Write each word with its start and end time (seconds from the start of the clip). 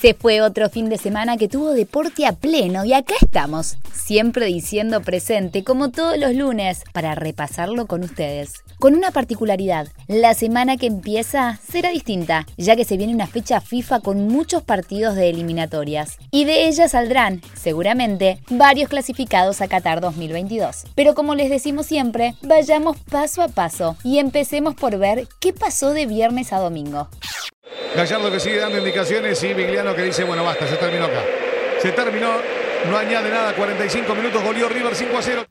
Se 0.00 0.14
fue 0.14 0.40
otro 0.40 0.70
fin 0.70 0.88
de 0.88 0.96
semana 0.96 1.36
que 1.36 1.46
tuvo 1.46 1.72
deporte 1.72 2.24
a 2.24 2.32
pleno 2.32 2.86
y 2.86 2.94
acá 2.94 3.12
estamos, 3.20 3.76
siempre 3.92 4.46
diciendo 4.46 5.02
presente 5.02 5.62
como 5.62 5.90
todos 5.90 6.16
los 6.16 6.34
lunes, 6.34 6.84
para 6.94 7.14
repasarlo 7.14 7.86
con 7.86 8.02
ustedes. 8.02 8.54
Con 8.78 8.94
una 8.94 9.10
particularidad, 9.10 9.88
la 10.08 10.32
semana 10.32 10.78
que 10.78 10.86
empieza 10.86 11.60
será 11.70 11.90
distinta, 11.90 12.46
ya 12.56 12.76
que 12.76 12.86
se 12.86 12.96
viene 12.96 13.12
una 13.12 13.26
fecha 13.26 13.60
FIFA 13.60 14.00
con 14.00 14.26
muchos 14.26 14.62
partidos 14.62 15.16
de 15.16 15.28
eliminatorias. 15.28 16.16
Y 16.30 16.46
de 16.46 16.66
ella 16.66 16.88
saldrán, 16.88 17.42
seguramente, 17.52 18.40
varios 18.48 18.88
clasificados 18.88 19.60
a 19.60 19.68
Qatar 19.68 20.00
2022. 20.00 20.84
Pero 20.94 21.14
como 21.14 21.34
les 21.34 21.50
decimos 21.50 21.84
siempre, 21.84 22.36
vayamos 22.40 22.96
paso 23.10 23.42
a 23.42 23.48
paso 23.48 23.98
y 24.02 24.18
empecemos 24.18 24.74
por 24.76 24.96
ver 24.96 25.28
qué 25.40 25.52
pasó 25.52 25.92
de 25.92 26.06
viernes 26.06 26.54
a 26.54 26.58
domingo. 26.58 27.10
Gallardo 27.94 28.30
que 28.30 28.40
sigue 28.40 28.58
dando 28.58 28.78
indicaciones 28.78 29.42
y 29.42 29.52
Vigliano 29.54 29.94
que 29.94 30.02
dice, 30.02 30.24
bueno, 30.24 30.44
basta, 30.44 30.66
se 30.66 30.76
terminó 30.76 31.06
acá. 31.06 31.22
Se 31.80 31.92
terminó, 31.92 32.34
no 32.88 32.96
añade 32.96 33.30
nada, 33.30 33.54
45 33.54 34.14
minutos, 34.14 34.42
goleó 34.42 34.68
River 34.68 34.94
5 34.94 35.18
a 35.18 35.22
0. 35.22 35.46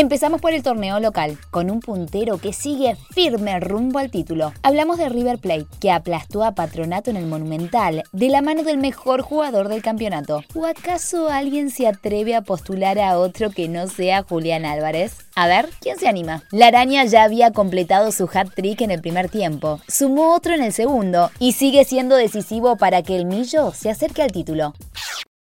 Empezamos 0.00 0.40
por 0.40 0.52
el 0.52 0.62
torneo 0.62 1.00
local, 1.00 1.36
con 1.50 1.72
un 1.72 1.80
puntero 1.80 2.38
que 2.38 2.52
sigue 2.52 2.96
firme 3.10 3.58
rumbo 3.58 3.98
al 3.98 4.12
título. 4.12 4.52
Hablamos 4.62 4.96
de 4.96 5.08
River 5.08 5.40
Plate, 5.40 5.66
que 5.80 5.90
aplastó 5.90 6.44
a 6.44 6.52
Patronato 6.52 7.10
en 7.10 7.16
el 7.16 7.26
Monumental, 7.26 8.04
de 8.12 8.28
la 8.28 8.40
mano 8.40 8.62
del 8.62 8.78
mejor 8.78 9.22
jugador 9.22 9.66
del 9.66 9.82
campeonato. 9.82 10.44
¿O 10.54 10.66
acaso 10.66 11.28
alguien 11.28 11.70
se 11.70 11.88
atreve 11.88 12.36
a 12.36 12.42
postular 12.42 13.00
a 13.00 13.18
otro 13.18 13.50
que 13.50 13.66
no 13.66 13.88
sea 13.88 14.22
Julián 14.22 14.64
Álvarez? 14.64 15.16
A 15.34 15.48
ver, 15.48 15.68
¿quién 15.80 15.98
se 15.98 16.06
anima? 16.06 16.44
La 16.52 16.68
araña 16.68 17.04
ya 17.04 17.24
había 17.24 17.50
completado 17.50 18.12
su 18.12 18.30
hat-trick 18.32 18.82
en 18.82 18.92
el 18.92 19.00
primer 19.00 19.28
tiempo, 19.28 19.80
sumó 19.88 20.32
otro 20.32 20.54
en 20.54 20.62
el 20.62 20.72
segundo 20.72 21.32
y 21.40 21.54
sigue 21.54 21.84
siendo 21.84 22.14
decisivo 22.14 22.76
para 22.76 23.02
que 23.02 23.16
el 23.16 23.24
Millo 23.24 23.72
se 23.72 23.90
acerque 23.90 24.22
al 24.22 24.30
título. 24.30 24.74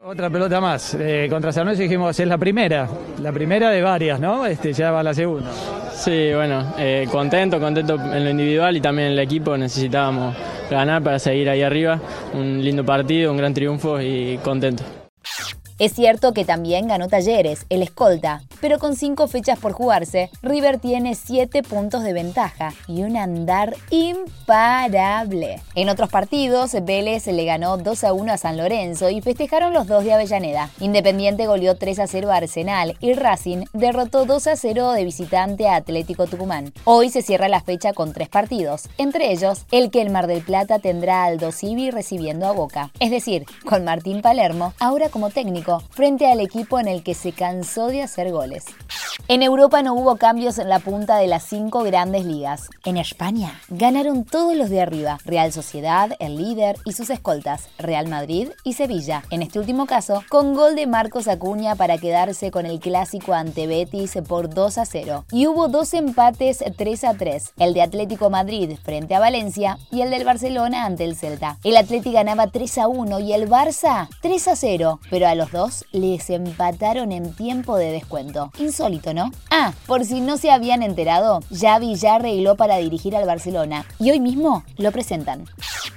Otra 0.03 0.31
pelota 0.31 0.62
más. 0.62 0.97
Eh, 0.98 1.27
contra 1.29 1.53
San 1.53 1.67
Luis 1.67 1.79
dijimos, 1.79 2.19
es 2.19 2.27
la 2.27 2.39
primera. 2.39 2.89
La 3.20 3.33
primera 3.33 3.69
de 3.69 3.83
varias, 3.83 4.19
¿no? 4.19 4.47
Este, 4.47 4.73
ya 4.73 4.91
va 4.91 5.03
la 5.03 5.12
segunda. 5.12 5.51
Sí, 5.92 6.33
bueno, 6.34 6.73
eh, 6.79 7.07
contento, 7.12 7.61
contento 7.61 7.97
en 7.97 8.25
lo 8.25 8.31
individual 8.31 8.75
y 8.75 8.81
también 8.81 9.09
en 9.09 9.12
el 9.12 9.19
equipo. 9.19 9.59
Necesitábamos 9.59 10.34
ganar 10.70 11.03
para 11.03 11.19
seguir 11.19 11.51
ahí 11.51 11.61
arriba. 11.61 12.01
Un 12.33 12.65
lindo 12.65 12.83
partido, 12.83 13.31
un 13.31 13.37
gran 13.37 13.53
triunfo 13.53 14.01
y 14.01 14.39
contento. 14.39 14.84
Es 15.79 15.92
cierto 15.92 16.33
que 16.33 16.47
también 16.47 16.89
ganó 16.89 17.07
Talleres, 17.09 17.67
el 17.69 17.83
escolta, 17.83 18.41
pero 18.61 18.78
con 18.78 18.97
cinco 18.97 19.27
fechas 19.28 19.58
por 19.58 19.72
jugarse, 19.72 20.30
River 20.42 20.78
tiene 20.78 21.14
siete 21.14 21.62
puntos 21.62 22.05
de 22.05 22.12
ventaja 22.12 22.72
y 22.86 23.02
un 23.02 23.17
andar 23.17 23.77
imparable. 23.91 25.61
En 25.75 25.89
otros 25.89 26.08
partidos, 26.11 26.72
Vélez 26.83 27.27
le 27.27 27.44
ganó 27.44 27.77
2 27.77 28.05
a 28.05 28.12
1 28.12 28.33
a 28.33 28.36
San 28.39 28.56
Lorenzo 28.56 29.11
y 29.11 29.20
festejaron 29.20 29.72
los 29.72 29.86
dos 29.86 30.05
de 30.05 30.12
Avellaneda. 30.12 30.70
Independiente 30.80 31.47
goleó 31.47 31.77
3 31.77 31.98
a 31.98 32.06
0 32.06 32.30
a 32.30 32.36
Arsenal 32.36 32.97
y 33.00 33.14
Racing 33.14 33.64
derrotó 33.72 34.25
2 34.25 34.47
a 34.47 34.56
0 34.56 34.92
de 34.92 35.05
visitante 35.05 35.69
a 35.69 35.77
Atlético 35.77 36.27
Tucumán. 36.27 36.72
Hoy 36.84 37.11
se 37.11 37.22
cierra 37.22 37.48
la 37.48 37.61
fecha 37.61 37.92
con 37.92 38.12
tres 38.12 38.28
partidos, 38.28 38.89
entre 38.98 39.33
ellos 39.33 39.67
el 39.70 39.91
que 39.91 40.02
el 40.02 40.11
Mar 40.11 40.27
del 40.27 40.42
Plata 40.42 40.78
tendrá 40.78 41.24
al 41.24 41.41
Civi 41.52 41.91
recibiendo 41.91 42.47
a 42.47 42.52
Boca, 42.52 42.91
es 43.00 43.11
decir, 43.11 43.47
con 43.64 43.84
Martín 43.84 44.20
Palermo 44.20 44.74
ahora 44.78 45.08
como 45.08 45.30
técnico 45.30 45.83
frente 45.91 46.30
al 46.30 46.41
equipo 46.41 46.78
en 46.78 46.89
el 46.89 47.02
que 47.02 47.14
se 47.14 47.33
cansó 47.33 47.89
de 47.89 48.02
hacer 48.02 48.30
goles 48.30 48.50
sociales. 48.51 49.09
En 49.33 49.45
Europa 49.45 49.80
no 49.80 49.95
hubo 49.95 50.17
cambios 50.17 50.58
en 50.58 50.68
la 50.68 50.80
punta 50.80 51.17
de 51.17 51.29
las 51.29 51.45
cinco 51.45 51.85
grandes 51.85 52.24
ligas. 52.24 52.68
En 52.85 52.96
España 52.96 53.61
ganaron 53.68 54.24
todos 54.24 54.57
los 54.57 54.70
de 54.70 54.80
arriba, 54.80 55.18
Real 55.24 55.52
Sociedad, 55.52 56.17
el 56.18 56.36
líder 56.36 56.79
y 56.85 56.95
sus 56.95 57.11
escoltas, 57.11 57.68
Real 57.79 58.08
Madrid 58.08 58.48
y 58.64 58.73
Sevilla. 58.73 59.23
En 59.30 59.42
este 59.42 59.61
último 59.61 59.86
caso, 59.86 60.24
con 60.29 60.57
gol 60.57 60.74
de 60.74 60.89
Marcos 60.89 61.29
Acuña 61.29 61.77
para 61.77 61.96
quedarse 61.98 62.51
con 62.51 62.67
el 62.67 62.80
clásico 62.80 63.33
ante 63.33 63.68
Betis 63.68 64.18
por 64.27 64.52
2 64.52 64.79
a 64.79 64.85
0. 64.85 65.24
Y 65.30 65.47
hubo 65.47 65.68
dos 65.68 65.95
empates 65.95 66.64
3 66.77 67.05
a 67.05 67.14
3, 67.14 67.52
el 67.58 67.73
de 67.73 67.83
Atlético 67.83 68.30
Madrid 68.30 68.77
frente 68.83 69.14
a 69.14 69.20
Valencia 69.20 69.79
y 69.92 70.01
el 70.01 70.11
del 70.11 70.24
Barcelona 70.24 70.86
ante 70.86 71.05
el 71.05 71.14
Celta. 71.14 71.57
El 71.62 71.77
Atlético 71.77 72.17
ganaba 72.17 72.48
3 72.48 72.79
a 72.79 72.89
1 72.89 73.20
y 73.20 73.33
el 73.33 73.48
Barça 73.48 74.08
3 74.23 74.48
a 74.48 74.57
0, 74.57 74.98
pero 75.08 75.29
a 75.29 75.36
los 75.36 75.52
dos 75.52 75.85
les 75.92 76.29
empataron 76.30 77.12
en 77.12 77.33
tiempo 77.33 77.77
de 77.77 77.92
descuento. 77.92 78.51
Insólito, 78.58 79.14
¿no? 79.14 79.20
Ah, 79.51 79.73
por 79.86 80.05
si 80.05 80.20
no 80.20 80.36
se 80.36 80.51
habían 80.51 80.83
enterado, 80.83 81.41
Xavi 81.53 81.95
ya 81.97 82.14
arregló 82.14 82.57
para 82.57 82.77
dirigir 82.77 83.17
al 83.17 83.27
Barcelona 83.27 83.85
y 83.98 84.11
hoy 84.11 84.20
mismo 84.20 84.64
lo 84.79 84.92
presentan. 84.92 85.47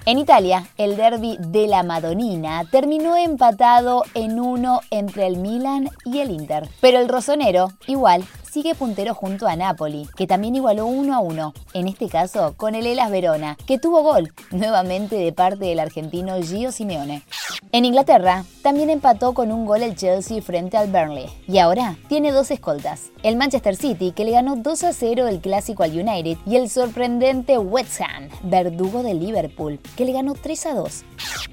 En 0.06 0.18
Italia, 0.20 0.68
el 0.78 0.98
derby 0.98 1.38
de 1.40 1.68
la 1.68 1.84
Madonina 1.84 2.66
terminó 2.70 3.16
empatado 3.16 4.04
en 4.14 4.40
uno 4.40 4.82
entre 4.92 5.28
el 5.28 5.38
Milan 5.38 5.90
y 6.04 6.20
el 6.20 6.32
Inter. 6.32 6.70
Pero 6.82 7.00
el 7.00 7.08
rosonero, 7.08 7.72
igual, 7.88 8.26
sigue 8.54 8.76
puntero 8.76 9.16
junto 9.16 9.48
a 9.48 9.56
Napoli, 9.56 10.08
que 10.16 10.28
también 10.28 10.56
igualó 10.56 10.86
1 10.86 11.16
a 11.16 11.20
1, 11.22 11.54
en 11.74 11.88
este 11.88 12.08
caso 12.08 12.54
con 12.56 12.76
el 12.76 12.86
Elas 12.86 13.10
Verona, 13.10 13.58
que 13.66 13.80
tuvo 13.80 14.04
gol, 14.04 14.32
nuevamente 14.52 15.16
de 15.16 15.34
parte 15.34 15.66
del 15.66 15.80
argentino 15.80 16.40
Gio 16.40 16.72
Simeone. 16.72 17.24
En 17.72 17.84
Inglaterra, 17.84 18.46
también 18.62 18.92
empató 18.92 19.34
con 19.34 19.52
un 19.52 19.66
gol 19.66 19.82
el 19.82 19.96
Chelsea 19.96 20.40
frente 20.44 20.78
al 20.78 20.92
Burnley, 20.92 21.30
y 21.48 21.58
ahora 21.58 21.96
tiene 22.10 22.32
dos 22.32 22.52
escoltas. 22.52 23.12
El 23.24 23.38
Manchester 23.38 23.76
City, 23.76 24.12
que 24.12 24.24
le 24.24 24.32
ganó 24.32 24.56
2 24.56 24.84
a 24.84 24.94
0 24.94 25.28
el 25.28 25.40
clásico 25.40 25.82
al 25.82 26.00
United, 26.00 26.38
y 26.46 26.56
el 26.56 26.70
sorprendente 26.70 27.58
West 27.58 28.02
verdugo 28.44 29.02
de 29.02 29.16
Liverpool, 29.16 29.80
que 29.98 30.06
le 30.06 30.14
ganó 30.14 30.36
3 30.36 30.66
a 30.68 30.76
2. 30.76 31.06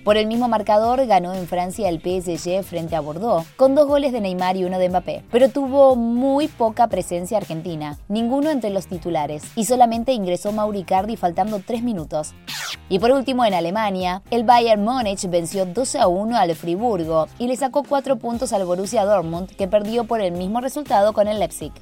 Por 0.04 0.18
el 0.18 0.26
mismo 0.26 0.48
marcador 0.48 1.06
ganó 1.06 1.32
en 1.32 1.46
Francia 1.46 1.88
el 1.88 2.00
PSG 2.00 2.62
frente 2.62 2.94
a 2.94 3.00
Bordeaux, 3.00 3.46
con 3.56 3.74
dos 3.74 3.86
goles 3.86 4.12
de 4.12 4.20
Neymar 4.20 4.58
y 4.58 4.64
uno 4.64 4.78
de 4.78 4.88
Mbappé, 4.90 5.24
pero 5.30 5.48
tuvo 5.48 5.96
muy 5.96 6.48
poca 6.48 6.88
presencia 6.90 7.38
argentina, 7.38 7.96
ninguno 8.08 8.50
entre 8.50 8.68
los 8.68 8.86
titulares, 8.86 9.44
y 9.56 9.64
solamente 9.64 10.12
ingresó 10.12 10.52
Mauricardi 10.52 11.16
faltando 11.16 11.60
3 11.60 11.82
minutos. 11.82 12.34
Y 12.90 12.98
por 12.98 13.12
último, 13.12 13.44
en 13.44 13.54
Alemania, 13.54 14.22
el 14.30 14.44
Bayern 14.44 14.84
Múnich 14.84 15.28
venció 15.30 15.64
2 15.64 15.94
a 15.94 16.08
1 16.08 16.36
al 16.36 16.54
Friburgo 16.56 17.28
y 17.38 17.46
le 17.46 17.56
sacó 17.56 17.84
4 17.84 18.18
puntos 18.18 18.52
al 18.52 18.64
Borussia 18.64 19.04
Dortmund, 19.04 19.48
que 19.56 19.68
perdió 19.68 20.04
por 20.04 20.20
el 20.20 20.32
mismo 20.32 20.60
resultado 20.60 21.12
con 21.12 21.28
el 21.28 21.38
Leipzig. 21.38 21.72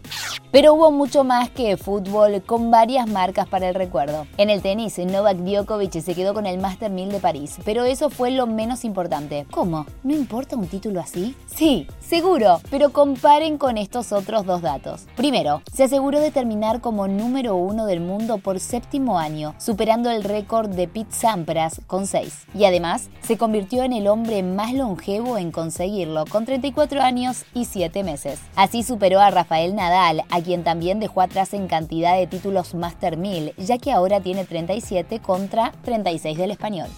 Pero 0.52 0.74
hubo 0.74 0.90
mucho 0.90 1.24
más 1.24 1.50
que 1.50 1.76
fútbol 1.76 2.42
con 2.42 2.70
varias 2.70 3.06
marcas 3.06 3.48
para 3.48 3.68
el 3.68 3.74
recuerdo. 3.74 4.26
En 4.36 4.50
el 4.50 4.62
tenis, 4.62 4.98
Novak 4.98 5.38
Djokovic 5.38 6.00
se 6.00 6.14
quedó 6.14 6.34
con 6.34 6.46
el 6.46 6.58
Master 6.58 6.90
1000 6.90 7.10
de 7.10 7.20
París, 7.20 7.56
pero 7.64 7.84
eso 7.84 8.10
fue 8.10 8.30
lo 8.30 8.46
menos 8.46 8.84
importante. 8.84 9.46
¿Cómo? 9.50 9.86
¿No 10.02 10.14
importa 10.14 10.56
un 10.56 10.66
título 10.66 11.00
así? 11.00 11.34
Sí, 11.46 11.86
seguro, 12.00 12.60
pero 12.70 12.92
comparen 12.92 13.58
con 13.58 13.78
estos 13.78 14.12
otros 14.12 14.44
dos 14.44 14.62
datos. 14.62 14.97
Primero, 15.16 15.62
se 15.72 15.84
aseguró 15.84 16.20
de 16.20 16.30
terminar 16.30 16.80
como 16.80 17.08
número 17.08 17.56
uno 17.56 17.86
del 17.86 18.00
mundo 18.00 18.38
por 18.38 18.60
séptimo 18.60 19.18
año, 19.18 19.54
superando 19.58 20.10
el 20.10 20.24
récord 20.24 20.68
de 20.70 20.88
Pete 20.88 21.14
Sampras 21.14 21.80
con 21.86 22.06
6. 22.06 22.46
Y 22.54 22.64
además, 22.64 23.08
se 23.22 23.36
convirtió 23.36 23.82
en 23.82 23.92
el 23.92 24.06
hombre 24.08 24.42
más 24.42 24.72
longevo 24.72 25.38
en 25.38 25.50
conseguirlo, 25.50 26.24
con 26.26 26.44
34 26.44 27.02
años 27.02 27.44
y 27.54 27.64
7 27.64 28.04
meses. 28.04 28.40
Así 28.56 28.82
superó 28.82 29.20
a 29.20 29.30
Rafael 29.30 29.74
Nadal, 29.74 30.22
a 30.30 30.40
quien 30.40 30.64
también 30.64 31.00
dejó 31.00 31.20
atrás 31.20 31.54
en 31.54 31.68
cantidad 31.68 32.16
de 32.16 32.26
títulos 32.26 32.74
Master 32.74 33.16
1000, 33.16 33.54
ya 33.56 33.78
que 33.78 33.92
ahora 33.92 34.20
tiene 34.20 34.44
37 34.44 35.20
contra 35.20 35.72
36 35.82 36.38
del 36.38 36.50
español. 36.50 36.88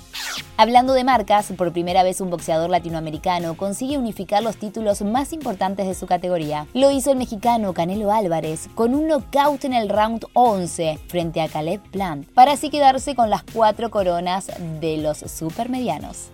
Hablando 0.60 0.92
de 0.92 1.04
marcas, 1.04 1.50
por 1.56 1.72
primera 1.72 2.02
vez 2.02 2.20
un 2.20 2.28
boxeador 2.28 2.68
latinoamericano 2.68 3.56
consigue 3.56 3.96
unificar 3.96 4.42
los 4.42 4.58
títulos 4.58 5.00
más 5.00 5.32
importantes 5.32 5.86
de 5.86 5.94
su 5.94 6.06
categoría. 6.06 6.66
Lo 6.74 6.90
hizo 6.90 7.10
el 7.12 7.16
mexicano 7.16 7.72
Canelo 7.72 8.12
Álvarez 8.12 8.68
con 8.74 8.94
un 8.94 9.08
knockout 9.08 9.64
en 9.64 9.72
el 9.72 9.88
round 9.88 10.26
11 10.34 10.98
frente 11.08 11.40
a 11.40 11.48
Caleb 11.48 11.80
Plant, 11.90 12.28
para 12.34 12.52
así 12.52 12.68
quedarse 12.68 13.14
con 13.14 13.30
las 13.30 13.42
cuatro 13.42 13.90
coronas 13.90 14.50
de 14.82 14.98
los 14.98 15.20
supermedianos. 15.20 16.28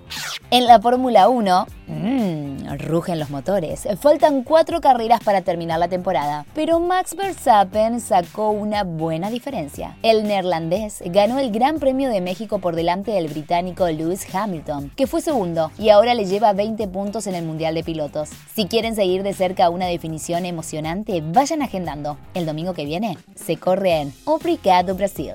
En 0.48 0.64
la 0.66 0.80
Fórmula 0.80 1.28
1, 1.28 1.66
mmm, 1.88 2.78
rugen 2.78 3.18
los 3.18 3.30
motores. 3.30 3.88
Faltan 3.98 4.44
cuatro 4.44 4.80
carreras 4.80 5.20
para 5.24 5.42
terminar 5.42 5.80
la 5.80 5.88
temporada, 5.88 6.46
pero 6.54 6.78
Max 6.78 7.16
Verstappen 7.16 8.00
sacó 8.00 8.50
una 8.50 8.84
buena 8.84 9.28
diferencia. 9.28 9.96
El 10.04 10.22
neerlandés 10.22 11.02
ganó 11.06 11.40
el 11.40 11.50
Gran 11.50 11.80
Premio 11.80 12.10
de 12.10 12.20
México 12.20 12.60
por 12.60 12.76
delante 12.76 13.10
del 13.10 13.26
británico 13.26 13.88
Lewis 13.88 14.24
Hamilton, 14.32 14.92
que 14.94 15.08
fue 15.08 15.20
segundo 15.20 15.72
y 15.78 15.88
ahora 15.88 16.14
le 16.14 16.26
lleva 16.26 16.52
20 16.52 16.86
puntos 16.86 17.26
en 17.26 17.34
el 17.34 17.44
Mundial 17.44 17.74
de 17.74 17.82
Pilotos. 17.82 18.28
Si 18.54 18.66
quieren 18.66 18.94
seguir 18.94 19.24
de 19.24 19.32
cerca 19.32 19.68
una 19.68 19.86
definición 19.86 20.46
emocionante, 20.46 21.24
vayan 21.26 21.62
agendando. 21.62 22.18
El 22.34 22.46
domingo 22.46 22.72
que 22.72 22.84
viene 22.84 23.18
se 23.34 23.56
corre 23.56 24.00
en 24.00 24.14
Obrigado 24.24 24.94
Brasil. 24.94 25.32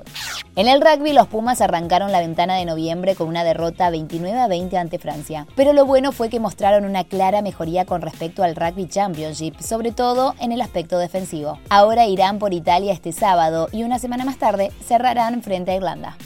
En 0.57 0.67
el 0.67 0.81
rugby, 0.81 1.13
los 1.13 1.27
Pumas 1.27 1.61
arrancaron 1.61 2.11
la 2.11 2.19
ventana 2.19 2.55
de 2.55 2.65
noviembre 2.65 3.15
con 3.15 3.29
una 3.29 3.45
derrota 3.45 3.89
29 3.89 4.37
a 4.37 4.49
20 4.49 4.77
ante 4.77 4.99
Francia. 4.99 5.47
Pero 5.55 5.71
lo 5.71 5.85
bueno 5.85 6.11
fue 6.11 6.27
que 6.27 6.41
mostraron 6.41 6.83
una 6.83 7.05
clara 7.05 7.41
mejoría 7.41 7.85
con 7.85 8.01
respecto 8.01 8.43
al 8.43 8.57
Rugby 8.57 8.85
Championship, 8.85 9.57
sobre 9.61 9.93
todo 9.93 10.35
en 10.41 10.51
el 10.51 10.59
aspecto 10.59 10.97
defensivo. 10.97 11.57
Ahora 11.69 12.05
irán 12.05 12.37
por 12.37 12.53
Italia 12.53 12.91
este 12.91 13.13
sábado 13.13 13.69
y 13.71 13.83
una 13.83 13.97
semana 13.97 14.25
más 14.25 14.39
tarde 14.39 14.73
cerrarán 14.85 15.41
frente 15.41 15.71
a 15.71 15.75
Irlanda. 15.75 16.17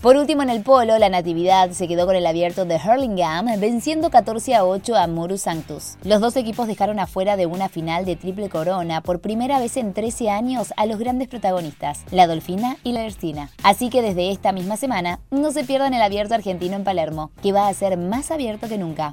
Por 0.00 0.16
último, 0.16 0.44
en 0.44 0.50
el 0.50 0.62
polo, 0.62 0.96
la 0.96 1.08
Natividad 1.08 1.72
se 1.72 1.88
quedó 1.88 2.06
con 2.06 2.14
el 2.14 2.24
abierto 2.24 2.64
de 2.64 2.76
Hurlingham, 2.76 3.46
venciendo 3.58 4.10
14 4.10 4.54
a 4.54 4.64
8 4.64 4.94
a 4.94 5.08
Muru 5.08 5.38
Sanctus. 5.38 5.96
Los 6.04 6.20
dos 6.20 6.36
equipos 6.36 6.68
dejaron 6.68 7.00
afuera 7.00 7.36
de 7.36 7.46
una 7.46 7.68
final 7.68 8.04
de 8.04 8.14
triple 8.14 8.48
corona 8.48 9.00
por 9.00 9.18
primera 9.18 9.58
vez 9.58 9.76
en 9.76 9.94
13 9.94 10.30
años 10.30 10.72
a 10.76 10.86
los 10.86 11.00
grandes 11.00 11.26
protagonistas, 11.26 12.04
la 12.12 12.28
Dolfina 12.28 12.76
y 12.84 12.92
la 12.92 13.04
Erstina. 13.04 13.50
Así 13.64 13.90
que 13.90 14.00
desde 14.00 14.30
esta 14.30 14.52
misma 14.52 14.76
semana, 14.76 15.18
no 15.32 15.50
se 15.50 15.64
pierdan 15.64 15.94
el 15.94 16.02
abierto 16.02 16.34
argentino 16.34 16.76
en 16.76 16.84
Palermo, 16.84 17.32
que 17.42 17.50
va 17.50 17.66
a 17.66 17.74
ser 17.74 17.96
más 17.96 18.30
abierto 18.30 18.68
que 18.68 18.78
nunca. 18.78 19.12